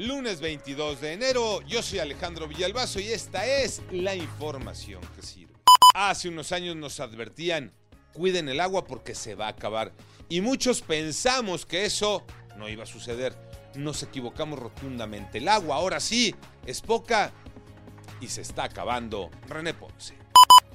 [0.00, 5.52] Lunes 22 de enero, yo soy Alejandro Villalbazo y esta es la información que sirve.
[5.94, 7.70] Hace unos años nos advertían,
[8.14, 9.92] cuiden el agua porque se va a acabar.
[10.30, 12.24] Y muchos pensamos que eso
[12.56, 13.36] no iba a suceder.
[13.74, 15.36] Nos equivocamos rotundamente.
[15.36, 17.30] El agua ahora sí es poca
[18.22, 19.30] y se está acabando.
[19.48, 20.16] René Ponce.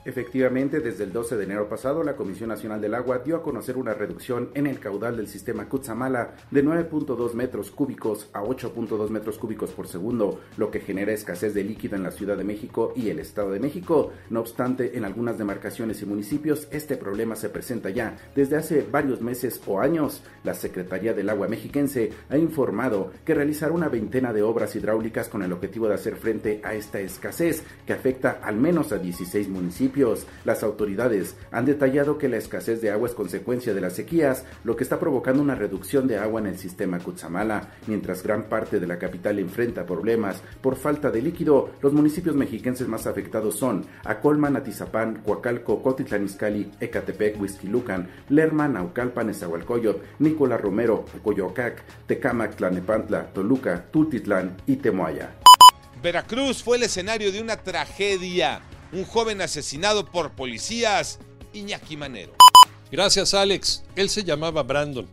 [0.06, 3.76] Efectivamente, desde el 12 de enero pasado, la Comisión Nacional del Agua dio a conocer
[3.76, 9.40] una reducción en el caudal del sistema Cutzamala de 9.2 metros cúbicos a 8.2 metros
[9.40, 13.10] cúbicos por segundo, lo que genera escasez de líquido en la Ciudad de México y
[13.10, 14.12] el Estado de México.
[14.30, 19.22] No obstante, en algunas demarcaciones y municipios, este problema se presenta ya desde hace varios
[19.22, 20.22] meses o años.
[20.44, 25.42] La Secretaría del Agua mexiquense ha informado que realizará una veintena de obras hidráulicas con
[25.42, 29.95] el objetivo de hacer frente a esta escasez que afecta al menos a 16 municipios
[30.44, 34.76] las autoridades han detallado que la escasez de agua es consecuencia de las sequías, lo
[34.76, 37.70] que está provocando una reducción de agua en el sistema Cutzamala.
[37.88, 42.88] Mientras gran parte de la capital enfrenta problemas por falta de líquido, los municipios mexiquenses
[42.90, 51.06] más afectados son Acolman, Atizapán, Coacalco, Cotitlán Izcalli, Ecatepec, Huizquilucan, Lerma, Naucalpan, Esahualcoyot, Nicolás Romero,
[51.24, 55.36] Coyoacac, Tecámac, Tlanepantla, Toluca, Tultitlán y Temoaya.
[56.04, 58.62] Veracruz fue el escenario de una tragedia
[58.96, 61.20] un joven asesinado por policías,
[61.54, 62.34] Iñaki Manero.
[62.92, 65.08] Gracias Alex, él se llamaba Brandon.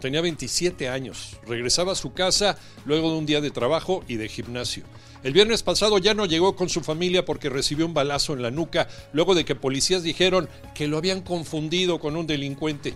[0.00, 4.28] Tenía 27 años, regresaba a su casa luego de un día de trabajo y de
[4.28, 4.84] gimnasio.
[5.22, 8.50] El viernes pasado ya no llegó con su familia porque recibió un balazo en la
[8.50, 12.94] nuca luego de que policías dijeron que lo habían confundido con un delincuente.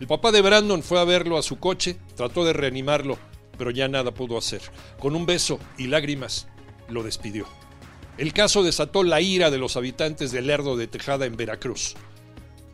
[0.00, 3.16] El papá de Brandon fue a verlo a su coche, trató de reanimarlo,
[3.56, 4.60] pero ya nada pudo hacer.
[4.98, 6.48] Con un beso y lágrimas,
[6.90, 7.46] lo despidió.
[8.18, 11.96] El caso desató la ira de los habitantes del Lerdo de Tejada en Veracruz.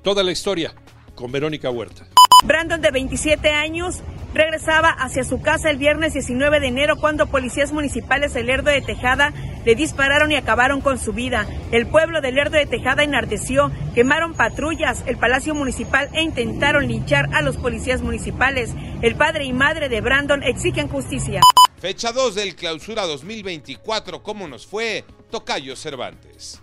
[0.02, 0.72] Toda la historia
[1.16, 2.06] con Verónica Huerta.
[2.44, 4.02] Brandon, de 27 años,
[4.34, 8.82] regresaba hacia su casa el viernes 19 de enero cuando policías municipales del Lerdo de
[8.82, 9.32] Tejada
[9.64, 11.46] le dispararon y acabaron con su vida.
[11.72, 17.28] El pueblo del Lerdo de Tejada enardeció, quemaron patrullas, el palacio municipal e intentaron linchar
[17.34, 18.70] a los policías municipales.
[19.02, 21.40] El padre y madre de Brandon exigen justicia.
[21.78, 25.04] Fecha 2 del clausura 2024, ¿cómo nos fue?
[25.32, 26.60] Tocayo Cervantes.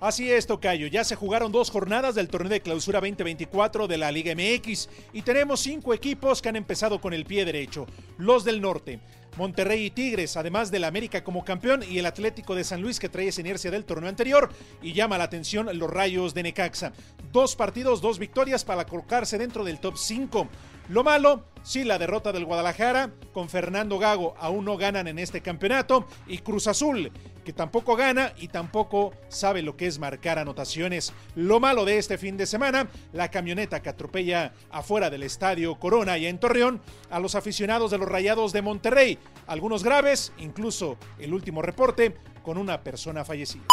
[0.00, 0.88] Así es, Tocayo.
[0.88, 5.22] Ya se jugaron dos jornadas del torneo de clausura 2024 de la Liga MX y
[5.22, 7.86] tenemos cinco equipos que han empezado con el pie derecho.
[8.16, 8.98] Los del norte.
[9.36, 13.08] Monterrey y Tigres, además del América como campeón y el Atlético de San Luis que
[13.08, 14.50] trae esa inercia del torneo anterior
[14.82, 16.92] y llama la atención los Rayos de Necaxa.
[17.30, 20.48] Dos partidos, dos victorias para colocarse dentro del top 5.
[20.88, 25.40] Lo malo, sí, la derrota del Guadalajara, con Fernando Gago aún no ganan en este
[25.40, 27.12] campeonato, y Cruz Azul,
[27.44, 31.12] que tampoco gana y tampoco sabe lo que es marcar anotaciones.
[31.34, 36.18] Lo malo de este fin de semana, la camioneta que atropella afuera del estadio Corona
[36.18, 41.32] y en Torreón a los aficionados de los Rayados de Monterrey, algunos graves, incluso el
[41.32, 43.64] último reporte con una persona fallecida.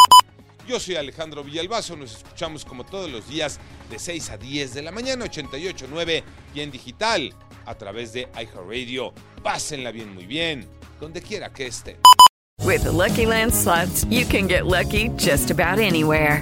[0.68, 3.60] Yo soy Alejandro Villalbazo, nos escuchamos como todos los días
[3.90, 6.24] de 6 a 10 de la mañana, 88.9
[6.56, 7.32] y en digital
[7.66, 9.14] a través de iHeartRadio.
[9.44, 10.68] Pásenla bien, muy bien,
[11.00, 11.98] donde quiera que estén.
[12.64, 16.42] With the Lucky Land slots, you can get lucky just about anywhere.